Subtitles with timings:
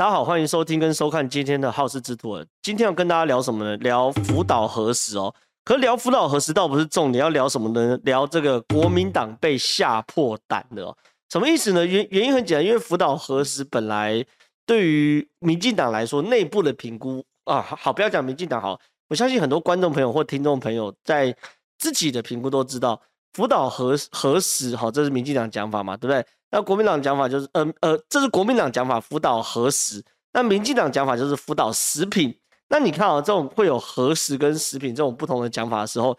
[0.00, 2.34] 大家好，欢迎收听跟收看今天的《好事之徒》。
[2.62, 3.76] 今天要跟大家聊什么呢？
[3.76, 5.34] 聊福岛核实哦。
[5.62, 7.98] 可聊福岛核实倒不是重点，要聊什么呢？
[8.04, 10.96] 聊这个国民党被吓破胆的哦。
[11.28, 11.84] 什么意思呢？
[11.84, 14.24] 原原因很简单，因为福岛核实本来
[14.64, 18.80] 对于民进党来说内部的评估啊，好，不要讲民进党好，
[19.10, 21.36] 我相信很多观众朋友或听众朋友在
[21.76, 22.98] 自己的评估都知道，
[23.34, 26.24] 福岛核核实好，这是民进党讲法嘛，对不对？
[26.50, 30.02] 那国民党讲法就是，呃呃，这是国民党讲法，福岛核食。
[30.32, 32.36] 那民进党讲法就是福岛食品。
[32.68, 36.16] 那你看啊、哦，这种会有核食跟食品这种不同的讲法的时候，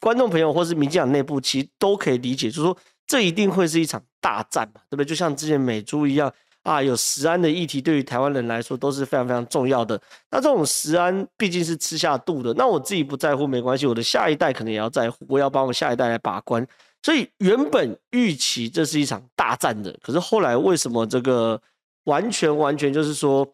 [0.00, 5.04] 观众朋友或是民进党内部其实都可以理解，就是说这一定会是一场大战嘛，对不对？
[5.04, 10.00] 就像之前美猪一样啊，有食安的议题，对于台湾人来说都是非常非常重要的。
[10.30, 16.64] 那这种食安毕竟是吃下肚的，那我自己不在乎没关系，我的下一代可能也要在乎，我要帮我下一代来把关。
[17.02, 21.58] 所以原本预期这是一场大战的，可是后来为什么这个
[22.04, 23.48] 完全完全就是说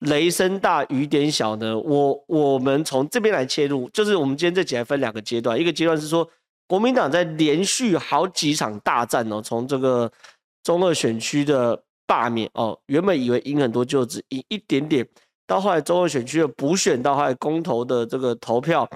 [0.00, 1.76] 雷声大雨点小呢？
[1.78, 6.28] 我我们从这边来切入，就是我们今天这集来分两个阶段，一个阶段是说
[6.68, 10.10] 国民党在连续好几场大战哦，从这个
[10.62, 15.06] 中二选区的罢免哦，原本以为赢很多就只赢一点点，
[15.46, 18.88] 到后来中二选区的补选，到后来公投的这个投票，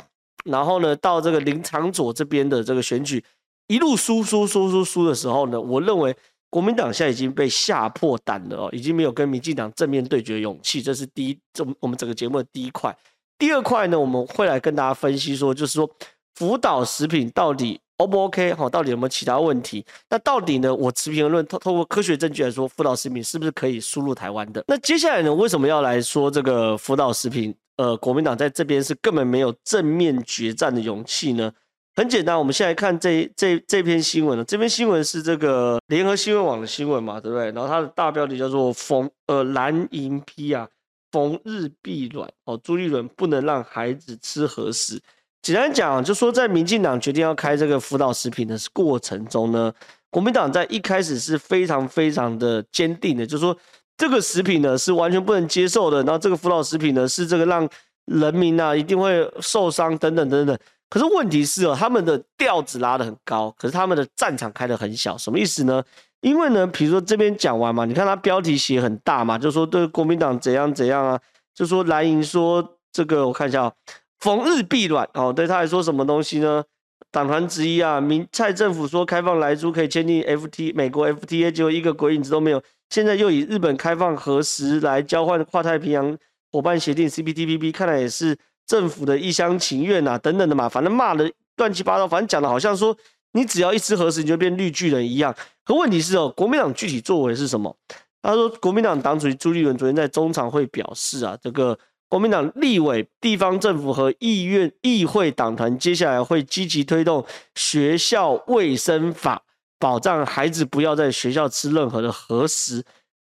[0.44, 3.24] 然后呢到这个林昶佐这边的这个选举。
[3.66, 6.14] 一路输输输输输的时候呢，我认为
[6.50, 10.80] 国民党现在已经被吓破胆了哦，已经没有跟民进党正面对决的勇气。
[10.82, 12.96] 这是第一，这我们整个节目的第一块。
[13.38, 15.90] 第二块呢，我们会来跟大家分析说，就是说
[16.34, 18.68] 福岛食品到底 O 不 OK 哈？
[18.68, 19.84] 到底有没有其他问题？
[20.08, 20.72] 那到底呢？
[20.74, 24.62] 我持平论，透透过科学证据来说，福岛食品是不是可以输入台湾的？
[24.68, 27.54] 那接下来呢，为什么要来说这个福岛食品？
[27.76, 31.52] 呃，国民党在这边是根本没有正面决战的勇气呢？
[31.96, 34.44] 很简单，我们现在看这这这篇新闻呢。
[34.44, 37.52] 这篇新闻是这个联合新闻网的新闻嘛，对不对？
[37.52, 40.68] 然后它的大标题叫做“逢呃蓝营批啊，
[41.12, 45.00] 逢日必卵哦，朱立伦不能让孩子吃核食。
[45.40, 49.72] 简单讲，就说在民进党决定要开这个福岛食品的过程中呢，
[50.10, 53.56] 国民党在一开始是非常非常的坚定的，就说
[53.96, 55.98] 这个食品呢是完全不能接受的。
[55.98, 57.68] 然后这个福岛食品呢是这个让
[58.06, 60.58] 人民啊一定会受伤等等等等。
[60.94, 65.82] 可是问题是哦，他们的调子拉得很高，可是他们的战场开得很小，什么意思呢？
[66.20, 71.20] 因为呢，比如说这边讲完嘛，你看他标题写很大嘛，就说对国民党怎样怎样啊，
[71.52, 73.72] 就说蓝营说这个，我看一下哦，
[74.20, 76.62] 逢日必卵哦，对他来说什么东西呢？
[77.10, 86.16] 党团之一啊，民蔡政府说开放莱猪可以签订 FT 美国 FTA，结果一个鬼影子都没有，现在又以日本开放核实来交换跨太平洋
[86.52, 88.38] 伙伴协定 CPTPP，看来也是。
[88.66, 92.96] 政府的一厢情愿啊，等等的嘛，反正骂的乱七八糟，反正讲的好像说
[93.32, 95.34] 你只要一吃核食你就变绿巨人一样。
[95.64, 97.76] 可问题是哦，国民党具体作为是什么？
[98.22, 109.42] 他说，国民党党主席朱立伦昨天在中常会表示啊，这个国民党立委、地方政府和议院议会党团接下来会积极推动学校卫生法，
[109.78, 112.82] 保障孩子不要在学校吃任何的核食。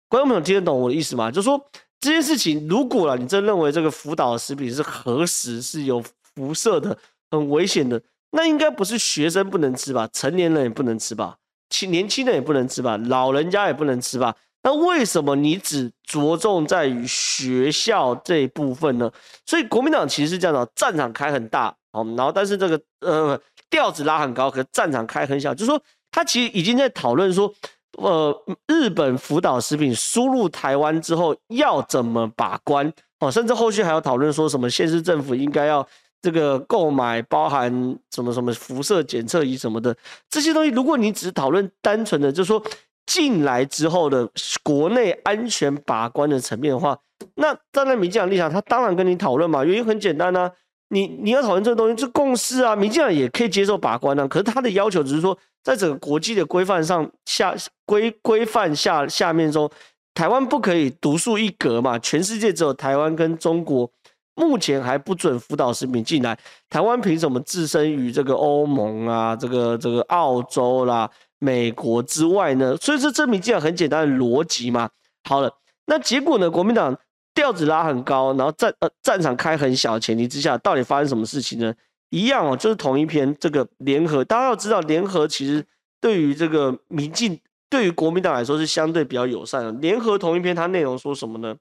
[0.07, 1.29] 观众朋友听得懂我的意思吗？
[1.29, 1.69] 就说。
[2.05, 6.03] 这件事情，如果啦，你真认为这个福岛食品是核食，是有
[6.35, 6.95] 辐射的，
[7.31, 7.99] 很危险的，
[8.29, 10.07] 那应该不是学生不能吃吧？
[10.13, 11.37] 成年人也不能吃吧？
[11.71, 12.95] 青年轻人也不能吃吧？
[12.97, 14.35] 老人家也不能吃吧？
[14.61, 19.11] 那为什么你只着重在于学校这一部分呢？
[19.43, 27.51] 所以国民党其实是这样的，战场开很大，哦，然后但是这个呃调子拉很高，可战场开很小，就是说他其实已经在讨论说。
[27.97, 33.31] 呃，日本福岛食品输入台湾之后要怎么把关哦？
[33.31, 35.87] 甚至后续还要讨论说什么县市政府应该要
[36.21, 37.71] 这个购买包含
[38.11, 39.95] 什么什么辐射检测仪什么的
[40.29, 40.71] 这些东西。
[40.71, 42.61] 如果你只讨论单纯的就是说
[43.05, 44.27] 进来之后的
[44.63, 46.97] 国内安全把关的层面的话，
[47.35, 49.63] 那站在民进党立场，他当然跟你讨论嘛。
[49.63, 50.51] 原因很简单呐、啊，
[50.95, 54.27] 你你要讨论这个东西，这共识啊，民进党也可以接受把关啊。
[54.27, 55.37] 可是他的要求只是说。
[55.65, 57.55] 在整个国际的规范上下
[57.87, 59.67] 规规范下下面说，
[60.13, 61.97] 台湾不可以独树一格嘛？
[61.97, 63.89] 全世界只有台湾跟中国
[64.35, 66.37] 目前还不准福岛食品进来，
[66.69, 71.09] 台湾凭什么置身于这个欧盟啊、这个这个澳洲啦、
[71.39, 72.77] 美国之外呢？
[72.77, 74.87] 所以说这证明这样很简单的逻辑嘛。
[75.27, 75.51] 好了，
[75.87, 76.51] 那结果呢？
[76.51, 76.95] 国民党
[77.35, 81.71] 调子拉很高，然后战呃战场开很小的前提之下，到底发生什么事情呢？
[82.09, 85.63] 一样哦，就是同一篇这个联合，大家要知道，联合其实
[85.99, 87.39] 对于这个民进，
[87.69, 89.71] 对于国民党来说是相对比较友善的。
[89.73, 91.55] 联合同一篇，它内容说什么呢？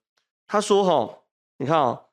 [0.46, 1.18] 他说：“哈，
[1.58, 2.04] 你看哦，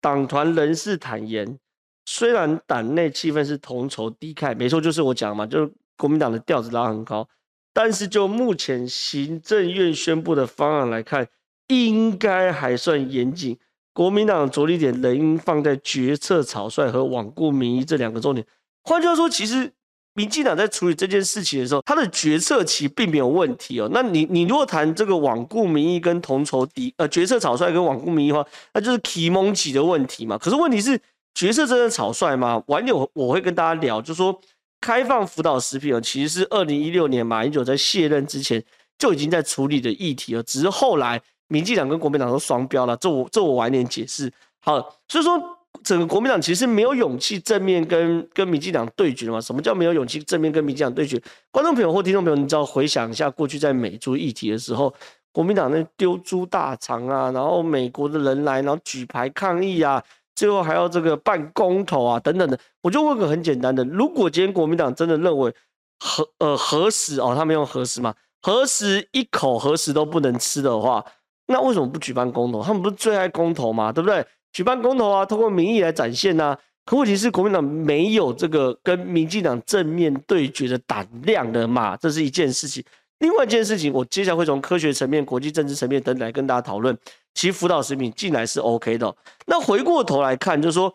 [0.00, 1.58] 党团人士坦言，
[2.04, 7.26] 虽然党内气氛是同仇敌忾，没错，就是我讲嘛，就是国民党的调子拉很高，
[7.72, 11.26] 但是就目前行政院宣布的方案来看，
[11.70, 13.56] 应该还算严谨。
[13.92, 18.46] 国民党着力点仍应放在决策草率和罔顾民意这两个重点。
[18.84, 19.70] 换句话说，其实
[20.14, 23.90] 民进党在处理这件事情的时候，他的决策其实并没有问题哦。
[23.92, 30.38] 那你你如果谈这个罔顾民意跟同仇敌呃决策草率跟罔顾民意的话，那就是启蒙级的问题嘛。
[30.38, 30.98] 可是问题是
[31.34, 32.62] 决策真的草率吗？
[32.68, 34.40] 晚点我我会跟大家聊，就说
[34.80, 38.64] 开放辅导食品哦，其实是二零一六年马英九在卸任之前
[38.98, 41.20] 就已经在处理的议题了，只是后来。
[41.50, 44.32] 民进党跟国民党都双标了，这我这我晚点解释。
[44.60, 45.36] 好，所以说
[45.82, 49.40] 整个国民党其实没有勇气正面跟跟民进党对决的嘛？
[49.40, 51.20] 什么叫没有勇气正面跟民进党对决？
[51.50, 54.94] 观众朋友或听众朋友，你只要回想一下过去在美猪议题的时候，
[55.32, 60.00] 国民党那丢猪大肠啊，然后美国的人来，然后举牌抗议啊，
[60.36, 65.52] 最后还要这个办公投啊等等的，我就问个很简单的：如果今天国民党真的认为
[65.98, 71.04] 核呃核食哦，他们用核食嘛，核食一口核食都不能吃的话。
[71.50, 72.62] 那为什么不举办公投？
[72.62, 73.92] 他们不是最爱公投吗？
[73.92, 74.24] 对不对？
[74.52, 82.82] 举办公投啊，通过民意来展现呐、可问题是国民党没有这个跟民进党正面对决的胆量的嘛，这是一件事情。
[83.18, 86.96] 另外一件事情，我接下来会从科学层面、国际政治层面等等来跟大家讨论。
[87.34, 89.14] 其实辅导食品进来是 OK 的。
[89.46, 90.92] 那回过头来看，就是说，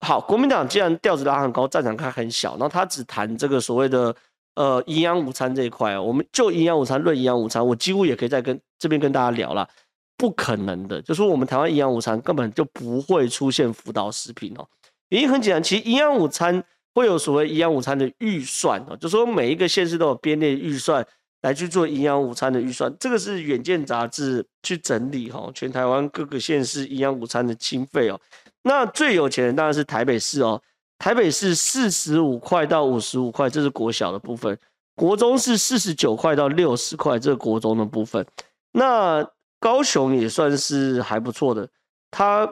[0.00, 4.14] 好，国民党既然调子拉很高，战场开很小，然后他只谈这个所谓的
[4.54, 9.68] 呃营养午餐这一块，我们就营养午餐论营养午餐，我几乎也可以再跟这边跟大家聊了。
[10.16, 14.66] 不可能的，就是我们台湾营养午餐根本就不会出现辅导食品哦。
[15.10, 16.62] 原因很简单，其实营养午餐
[16.94, 21.06] 会有所谓营养午餐的预算哦，就说每一个县市都有编列预算
[21.42, 28.20] 来去做营养午餐的预算，这个是远见杂志去整理哈，全台湾各个县市营养午餐的经费哦。
[28.62, 30.60] 那最有钱的当然是台北市哦，
[30.98, 34.52] 台北市四十五块到五十五块，这是国小的部分；
[34.96, 38.26] 国中是四十九块到六十块，这是国中的部分。
[38.72, 39.24] 那
[39.66, 41.68] 高雄也算是还不错的，
[42.08, 42.48] 它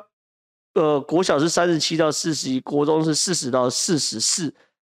[0.74, 4.52] 呃国小是三十七到四十一，国中是四十到四十四。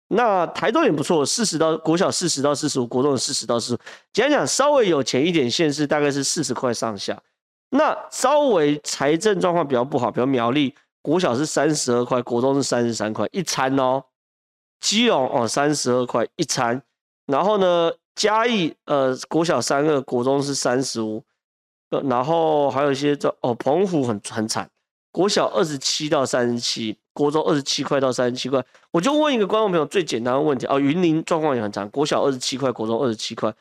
[0.08, 3.78] 那台东也不错，四十到国小四十到四十五，国中四十到四十五。
[4.12, 7.18] 讲讲稍微有钱一点县市大概是四十块上下。
[7.70, 14.04] 那稍微财政状况比较不好，比如苗栗国小是三十二块，国中是三十三块一餐哦。
[14.80, 16.82] 基隆哦三十二块一餐，
[17.24, 21.24] 然后呢嘉义呃国小三二，国中是三十五。
[21.90, 24.68] 呃，然后还有一些这哦，澎湖很很惨，
[25.12, 28.64] 国小二十七到三十七，国中二十七块到三十七块。
[28.92, 33.52] 我就问一个观众朋友最简单的问题哦，云林状况也很惨，国小二十七块，国中二十七块。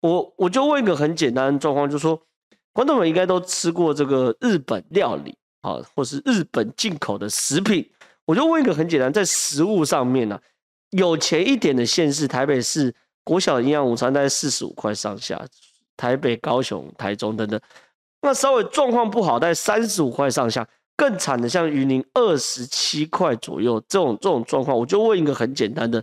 [0.00, 2.20] 我我就问一个很简单的状况，就是说
[2.72, 7.90] 观众们应该都吃过这个日本料理啊，或是日本进口的食品。
[8.24, 10.40] 我就问一个很简单，在食物上面呢、啊，
[10.90, 15.40] 有钱一点的县市，台北市国小营养午餐大概四十五块上下。
[15.96, 17.58] 台北、高雄、台中等等，
[18.20, 20.66] 那稍微状况不好，在三十五块上下，
[20.96, 26.02] 更惨的像云林二十七块左右，这种这种状况，我就问一个很简单的：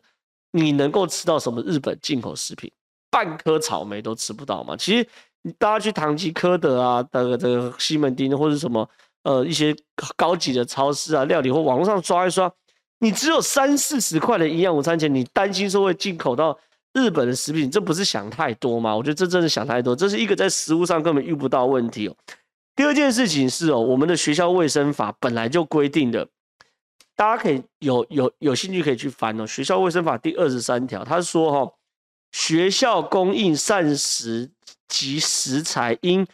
[0.52, 2.72] 你能够吃到什么日本进口食品？
[3.12, 4.76] 半颗草莓都吃不到吗？
[4.76, 5.08] 其实
[5.58, 8.90] 大家去唐吉诃德啊，这个这个西门町或者什么
[9.24, 9.76] 呃一些
[10.16, 12.52] 高级的超市啊，料理或网络上刷一刷，
[13.00, 16.58] 你只有三四十块的营养午餐钱，你担心说会进口到？
[16.94, 18.96] 日本的食品，这不是想太多吗？
[18.96, 22.16] 我觉得这真的想太多，这是一个在食物上根本遇不到问题哦。
[22.76, 26.28] 第二件事情是哦，我们的学校卫生法本来就规定的，
[27.16, 29.46] 大家可以有有有兴趣可以去翻哦。
[29.46, 31.74] 学校卫生法第二十三条，他说哈、哦，
[32.32, 34.52] 学校供应膳食
[34.88, 36.26] 及食材应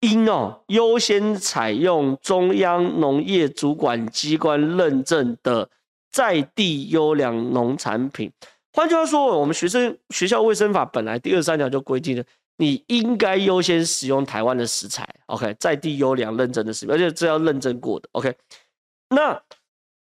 [0.00, 5.68] 应哦优先采用中央农业主管机关认证的
[6.10, 8.32] 在地优良农产品。
[8.78, 12.22] 换句话说，我们学生学校卫生法本来第二三条就规定了，
[12.58, 18.32] 你应该优先使用台湾的食材，OK，在地优良认证的食品，而且这要认证过的，OK。
[19.08, 19.42] 那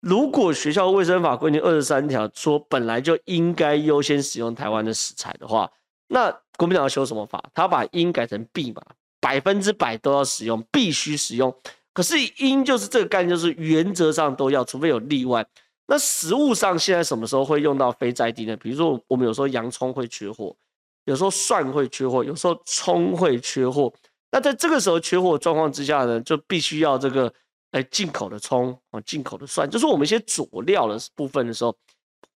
[0.00, 5.70] 如果学校卫生法规定二十三条说本来就应该优先使用台湾的食材的话，
[6.08, 7.44] 那国民党要修什么法？
[7.52, 8.80] 他把应改成必嘛，
[9.20, 11.54] 百分之百都要使用，必须使用。
[11.92, 15.46] 可是应就是这个概念，就是原则上都要，除非有例外。
[15.86, 18.56] 那食物上现在什么时候会用到非在地呢？
[18.56, 20.56] 比如说我们有时候洋葱会缺货，
[21.04, 23.92] 有时候蒜会缺货，有时候葱会缺货。
[24.30, 27.30] 那在这个时候缺货状况之下呢，就必须要这个
[27.72, 31.76] 哎进口的葱啊，进口的蒜，就是我们一些佐料的部分的时候，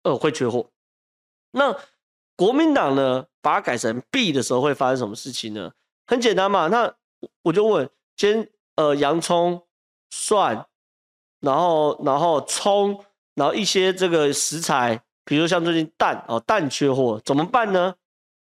[0.04, 0.70] 呃会缺货。
[1.52, 1.74] 那
[2.36, 5.72] 国民党呢把它改成 B 的时候会发生什么事情呢？
[6.06, 6.94] 很简单嘛，那
[7.44, 9.66] 我就问，先呃洋葱、
[10.10, 10.68] 蒜，
[11.40, 13.06] 然后然后葱。
[13.38, 17.94] 然后一些这个食材，比如像最近蛋哦，蛋缺货怎么办呢？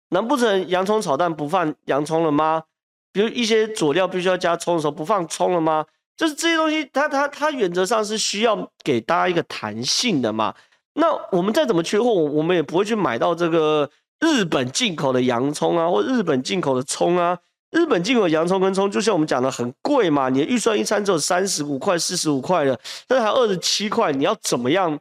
[0.10, 2.64] 难不成洋葱炒蛋不放洋葱了吗？
[3.12, 5.86] 比如一些佐料必须要加葱的时候，不放葱了吗？
[6.16, 10.54] 就是这些东西它，它它原则上是需要给大家一个弹性的嘛。
[10.94, 13.90] 那我们再怎么缺货，我们也不会去买到这个
[14.20, 17.40] 日本进口的洋葱啊，或日本进口的葱啊。
[17.76, 24.98] 日本进口洋葱跟葱，就像我们讲的很贵嘛，你的预算一餐只有三十五块、四十五块的，但是还二十七块，你要怎么样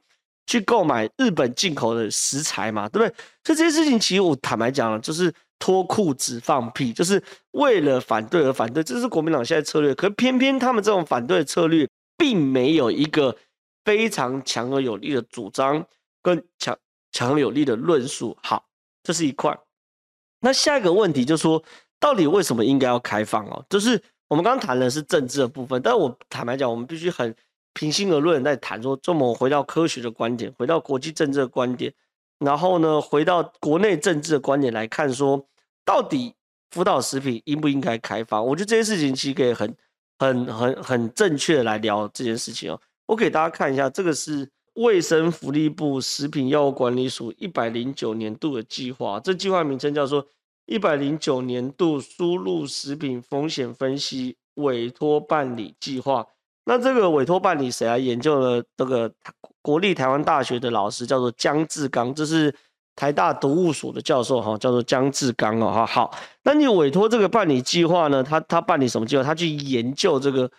[0.47, 3.17] 去购买日本进口的食材嘛，对不对？
[3.45, 5.33] 所以这些事情其实我坦白讲了，就是。
[5.57, 9.95] 脱裤子放屁，就是为了反对而反对，这是国民党现在策略。
[9.95, 11.89] 可偏偏他们这种反对的策略，
[12.19, 13.35] 并没有一个
[13.83, 15.83] 非常强而有力的主张
[16.21, 16.77] 跟强
[17.13, 18.37] 强有力的论述。
[18.43, 18.67] 好，
[19.03, 19.59] 这是一块。
[20.41, 21.63] 那下一个问题就是说，
[22.05, 23.65] 到底为什么应该要开放哦？
[23.67, 27.35] 就是我们刚刚谈的是政治的部分，但我坦白讲，我们必须很
[27.73, 31.91] 平心而论在谈说，这么回到科学的观点，回到国际政治的观点。
[32.41, 35.43] 然后呢，回到国内政治的观点来看，说
[35.83, 36.35] 到底
[36.73, 38.45] 福岛食品应不应该开放？
[38.45, 39.75] 我觉得这件事情其实可以很、
[40.19, 42.79] 很、很、很正确的来聊这件事情哦。
[43.07, 50.27] 我给大家看一下，这个是卫生福利部食品药物管理署一百零九年度的计划，这计划名称叫做
[50.67, 56.27] 一百零九年度输入食品风险分析委托办理计划。
[56.65, 59.13] 那这个委托办理谁来研究了这个？
[59.65, 62.55] 国立台湾大学的老师叫做江志刚，这是
[62.95, 65.87] 台大毒物所的教授哈，叫做江志刚哦哈。
[65.87, 68.23] 好，那你委托这个办理计划呢？
[68.23, 69.23] 他他办理什么计划？
[69.23, 70.51] 他去研究这个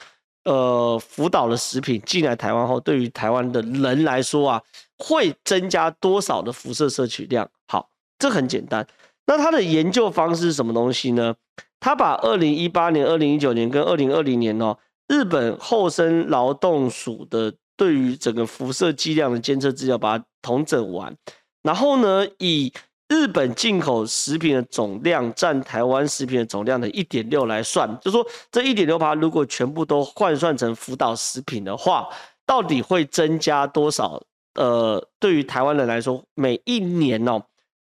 [0.45, 4.61] 呃福岛的食品进来台湾后，对于台湾的人来说啊，
[4.97, 7.47] 会增加多少的辐射摄取量？
[7.67, 8.87] 好，这很简单。
[9.25, 11.35] 那他的研究方式是什么东西呢？
[11.79, 14.77] 他把二零一八年、二零一九年跟二零二零年哦，
[15.07, 17.53] 日本厚生劳动署的。
[17.77, 21.13] 对于整个辐射剂量的监测资料，把它统整完，
[21.61, 22.71] 然后呢，以
[23.09, 32.07] 日本进口食品的总量占台湾食品的总量的一点六来算，就说这一点六趴如果全部都换算成福岛食品的话，
[32.45, 34.23] 到底会增加多少？
[34.53, 37.43] 呃，对于台湾人来说，每一年哦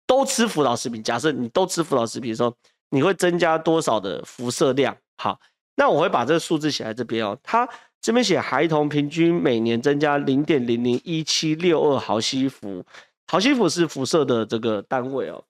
[0.08, 2.52] 都吃福岛食品，假设你都吃福岛食品的时候，
[2.90, 4.96] 你会增加多少的辐射量？
[5.18, 5.38] 好，
[5.76, 7.68] 那我会把这个数字写在这边哦，它。
[8.00, 12.84] 这边写孩童平均每年增加零点零零一七六二毫西弗，
[13.26, 15.42] 毫西弗是辐射的这个单位哦。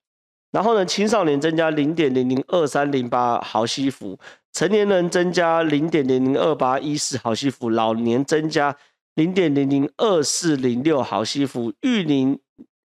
[0.51, 4.19] 然后呢，青少年增加零点零零二三零八毫西弗，
[4.55, 8.75] 成年人增加零点零零二八一四毫西弗，老年增加
[9.15, 12.41] 零点零零二四零六毫西弗，育龄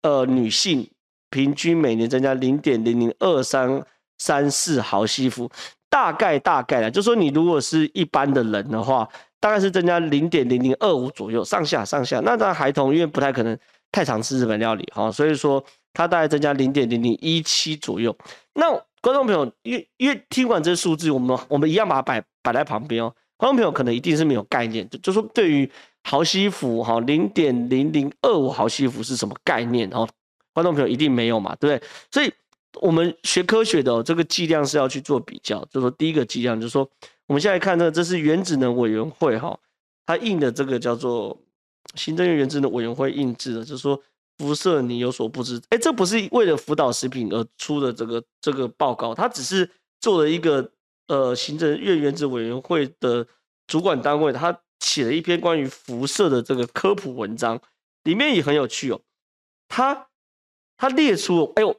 [0.02, 0.88] 呃女性
[1.30, 3.82] 平均每年增加零点零零二三
[4.18, 5.50] 三四毫西弗，
[5.88, 9.08] 大概大概啦，就说你如果是一般的人的话。
[9.40, 12.18] 大概是增加零点零零二五左右，上下上下。
[12.24, 13.56] 那当然孩童因为不太可能
[13.92, 18.12] 太常吃日本料理哈，所以说它大概增加零点零零一七左右。
[18.54, 18.68] 那
[19.00, 23.14] 观众朋友，因为因为听完这数字，我们我们一样把它摆摆在旁边哦。
[23.36, 25.70] 观众朋友可能一定是没有概念，就就说对于
[26.02, 30.08] 毫西弗哈零点零零二五毫西弗是什么概念哦？
[30.58, 31.88] 观众朋友一定没有嘛，对不对？
[32.10, 32.32] 所以
[32.80, 36.90] 我们学科学的这个剂量是要去做比较，就说第一个剂量就是说。
[37.28, 39.60] 我们现在看这，这是原子能委员会哈，
[40.06, 41.38] 它印的这个叫做
[41.94, 44.02] 行政院原子能委员会印制的，就是说
[44.38, 50.72] 辐射你有所不知，哎，这不是为了辅导食品而出的这个这个报告，它只是做了一个
[51.08, 53.26] 呃行政院原子委员会的
[53.66, 57.60] 主管单位，他写了一篇关于辐射的这个科普文章，
[58.04, 59.02] 里面也很有趣哦，
[59.68, 60.07] 它。
[60.80, 61.74] 他列出，哎呦，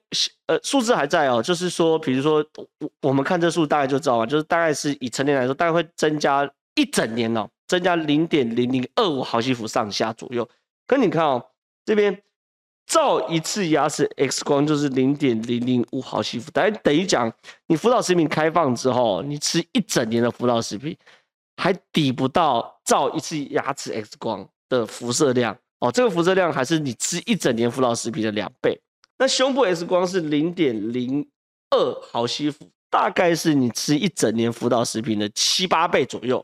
[0.47, 2.45] 呃，数字还在哦，就是说，比如说，
[2.79, 10.47] 我我们看这数大概就知道嘛，就是大概是以成年来说，大概会增加一整年哦，增加零点零零二五毫西弗上下左右。
[10.85, 11.41] 可你看哦，
[11.85, 12.21] 这边
[12.87, 17.31] 照一次牙齿 X 光就是零点零零五毫西弗，等于等于讲，
[17.67, 20.97] 你辅导食品开放之后，你吃一整年的辅导食品，
[21.55, 28.77] 还抵不到照一次牙齿 X 光的辐射量哦，这个辐射量还是你吃一整年辅导食品的两倍。
[29.19, 31.27] 那胸部 X 光是零点零
[31.69, 36.43] 二毫西弗，大概是你吃一整年辅导食品的七八倍左右。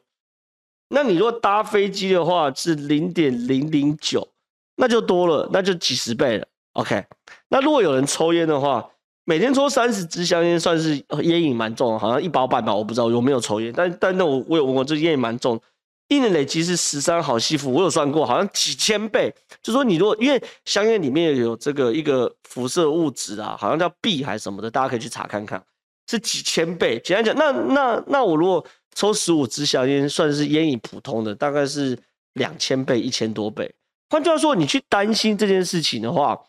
[0.89, 4.27] 那你如果搭飞机的话是零点零零九，
[4.75, 6.45] 那就多了，那就几十倍了。
[6.73, 7.05] OK，
[7.47, 8.87] 那如果有人抽烟的话，
[9.23, 15.59] 每天抽三十支香烟，算是烟瘾蛮重，好像一包半吧，我不知道有没有抽烟，但但那我我有闻过，这烟瘾蛮重。
[16.07, 19.33] 一年累积是十三毫西弗，我有算过，好像几千倍。
[19.63, 25.63] 就说你如果因为香烟里面有这个一个辐射物质啊，好像叫毙还是什么的，大家可以去查看看，
[26.07, 26.99] 是几千倍。
[27.03, 31.97] 简单讲，那那那我如果抽十五支香烟，算是烟瘾普通的，大概是
[32.33, 33.73] 两千倍，一千多倍。
[34.11, 36.39] 换句话说，你去担心这件事情的话，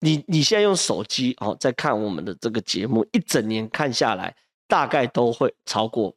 [0.00, 4.36] 你你现在用手机哦，在看我们的这个节目，一整年看下来，
[4.68, 6.14] 大概都会超过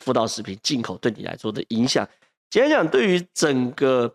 [0.00, 2.06] 福岛食品进口对你来说的影响。
[2.52, 4.14] 简单讲，对于整个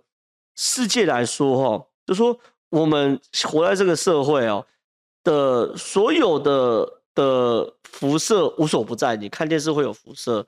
[0.56, 2.40] 世界来说，哈，就说
[2.70, 4.64] 我们活在这个社会哦
[5.24, 9.16] 的所有的的辐射无所不在。
[9.16, 10.46] 你看电视会有辐射，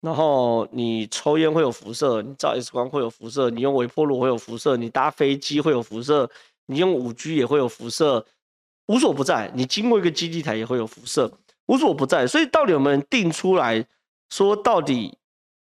[0.00, 6.28] 然后你抽烟会有辐射，你照 X 光会有辐射，你用微波炉会有辐射，你搭飞机会有辐射，
[6.66, 8.26] 你用五 G 也会有辐射，
[8.88, 9.48] 无所不在。
[9.54, 11.30] 你经过一个基地台也会有辐射。
[11.66, 13.86] 无所不在，所以到底有没有定出来
[14.28, 15.16] 说，到底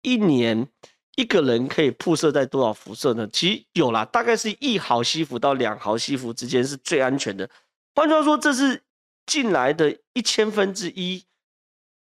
[0.02, 0.68] 一年
[1.16, 3.28] 一个人可以曝射在多少辐射呢？
[3.32, 7.50] 其实有啦，大概是一毫西弗到两毫西弗之间是最安全的。
[7.94, 8.82] 换句话说，这是
[9.26, 11.24] 进来的一千分之一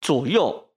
[0.00, 0.68] 左右，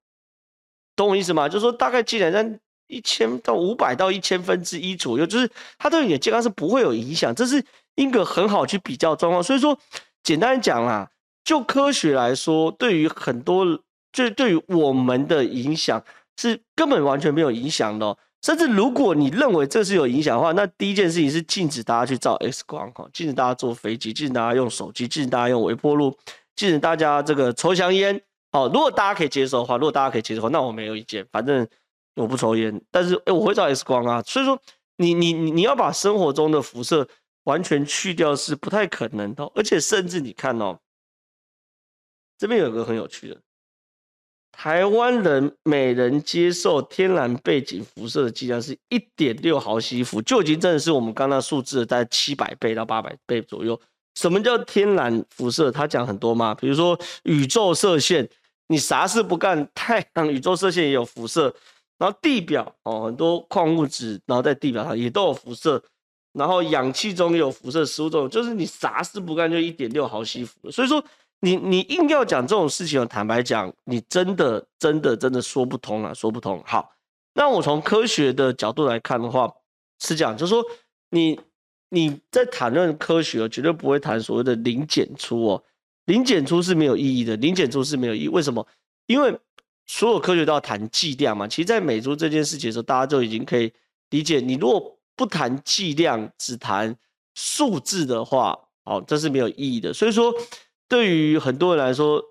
[0.95, 1.49] 懂我意思吗？
[1.49, 7.63] 就是说，大概进来在一千到五百到一千分之一左右，就是它对你的健康是不会有影响，这是
[7.95, 9.41] 一个很好去比较状况。
[9.41, 9.77] 所以说，
[10.23, 11.09] 简单讲啦。
[11.43, 13.65] 就科学来说，对于很多，
[14.13, 16.01] 就对于我们的影响
[16.41, 18.17] 是根本完全没有影响的。
[18.41, 26.17] 甚至如果你认为这是有影响的话，那第一件事情是禁止大家去照 X 光，哈，禁止大家坐飞机，禁止大家用手机，禁止大家用微波炉，
[26.55, 28.19] 禁止大家这个抽香烟。
[28.51, 31.67] 好，如果大家可以接受的话，如果大家可以接受的话，那我没有意见，反正
[32.15, 34.23] 我不抽烟，但是诶我会照 X 光啊。
[34.25, 34.59] 所以说，
[34.97, 37.07] 你你你你要把生活中的辐射
[37.43, 40.79] 完全去掉是不太可能的，而且甚至你看哦。
[42.39, 43.39] 这边有个很有趣的，
[44.51, 53.79] 台湾人每人接受天然背景辐射的剂量是一点六毫西弗，就已经真的是我们刚刚数字的大概七百倍到八百倍左右。
[54.15, 55.71] 什么叫天然辐射？
[55.71, 58.29] 他讲很多嘛，比如说宇宙射线，
[58.67, 61.51] 你啥事不干，太阳宇宙射线也有辐射，
[61.97, 65.81] 然后地表哦很多矿物质，然后在地表上也都有辐射，
[66.33, 71.03] 然后氧气中也有辐射，食物中就是你啥事不干就一点六毫西弗，所以说。
[71.43, 76.61] 你你硬要讲这种事情，坦白讲，你真的真的真的说不通啊，说不通。
[76.63, 76.93] 好，
[77.33, 79.51] 那我从科学的角度来看的话，
[79.99, 80.63] 是这样，就是说
[81.09, 81.39] 你
[81.89, 85.63] 你在谈论科学，绝对不会谈所谓的零检出哦，
[86.05, 88.27] 零检出是没有意义的，零检出是没有意义。
[88.27, 88.65] 为什么？
[89.07, 89.35] 因为
[89.87, 91.47] 所有科学都要谈剂量嘛。
[91.47, 93.73] 其实，在美猪这件事情的时候，大家就已经可以
[94.11, 96.95] 理解，你如果不谈剂量，只谈
[97.33, 99.91] 数字的话，哦，这是没有意义的。
[99.91, 100.31] 所以说。
[100.91, 102.21] 对于很多人来说，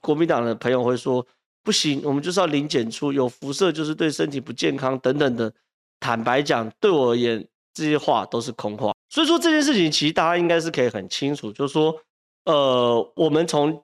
[0.00, 1.26] 国民党的朋友会说
[1.64, 5.52] 不行，我们就是要零检出，有辐射就是对身体不健康等等的。
[5.98, 8.92] 坦白讲，对我而言，这些话都是空话。
[9.08, 12.00] 所以说这件事情，其实大家应该是可以很清楚，就是说，
[12.44, 13.82] 呃，我们从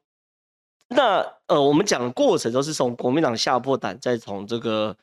[0.91, 4.97] 那呃，我们讲的过程都是从国民党吓破胆，再从这个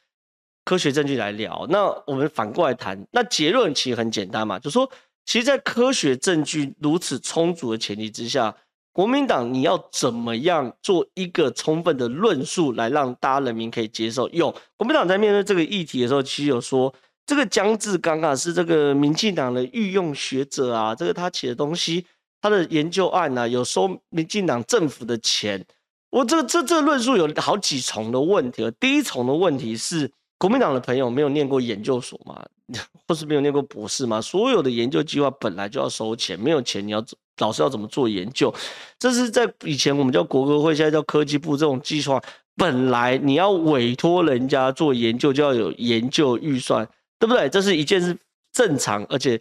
[0.64, 1.68] 科学证据来聊。
[1.70, 4.90] 那我们反过来谈，那结论其实很简单嘛，就是说，
[5.26, 8.56] 其实，在科学证据如此充足的前提之下。
[8.96, 14.30] 国民党，你要怎么样做一个充分的论述，来让大家人民可以接受？
[14.30, 22.06] 有国民党在面对这个议题的时候，其实有说这个姜志刚啊，是这个民进党的御用学者啊，这个他写的东西，
[22.40, 25.66] 他的研究案啊，有收民进党政府的钱。
[26.10, 28.72] 我这这这论述有好几重的问题。
[28.80, 32.44] 第一重的问题是，国民党的朋友没有念过研究所吗？
[33.08, 34.20] 或是没有念过博士吗？
[34.20, 37.04] 所有的研究计划本来就要收钱，没有钱你要？
[37.40, 38.54] 老师要怎么做研究？
[38.98, 41.58] 这是在以前我们叫国科会，现在叫科技部。
[41.58, 42.18] 这种计划
[42.56, 46.88] 本来你要委托人家做研究，就要有研究预算，
[47.20, 47.50] 对不对？
[47.50, 48.18] 这是一件事
[48.54, 49.38] 正常，而且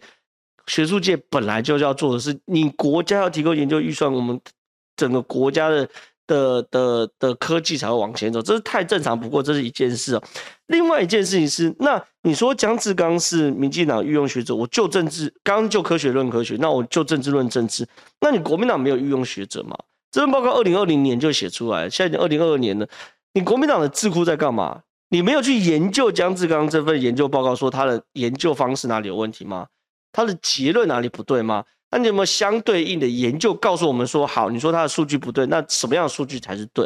[0.67, 4.37] 学术界本来就要做的是，你国家要提供研究预算，我们
[4.97, 5.89] 整个国家的。
[6.27, 10.23] 的的的科技才会往前走，这是太正常不过，这是一件事哦。
[10.67, 17.87] 另外一件事情是，那你说江志刚是民进党御用学者，我就政治，刚刚就科学论科学，那我就政治论政治。
[18.21, 19.77] 那你国民党没有御用学者吗？
[20.11, 22.87] 这份报告二零二零年就写出来，现在已经二零二二年了，
[23.33, 24.81] 你国民党的智库在干嘛？
[25.09, 29.67] 你没有去研究江志刚这份研究报告，说他的研究方式哪里有问题吗？
[30.11, 31.63] 他的结论哪里不对吗？
[31.91, 36.85] 那你有没有相对应的研究告诉我们说，好，你说他的数据不对，那什么样的数据才是对？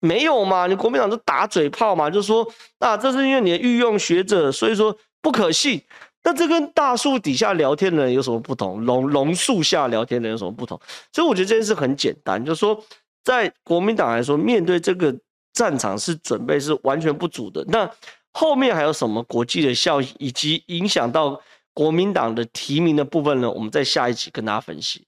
[0.00, 0.66] 没有嘛？
[0.66, 2.46] 你国民党就打嘴炮嘛，就说
[2.78, 5.82] 啊，这是因为你的御用学者，所以说不可信。
[6.22, 8.84] 那这跟大树底下聊天的人有什么不同？
[8.84, 10.80] 榕榕树下聊天的人有什么不同？
[11.12, 12.82] 所以我觉得这件事很简单，就是说
[13.24, 15.14] 在国民党来说，面对这个
[15.52, 17.64] 战场是准备是完全不足的。
[17.68, 17.90] 那
[18.32, 21.40] 后面还有什么国际的效益，以及影响到？
[21.76, 25.06] 国民党的提名的部分呢，我们在下一集跟大家分析。